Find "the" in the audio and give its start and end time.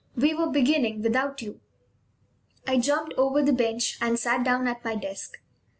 3.43-3.53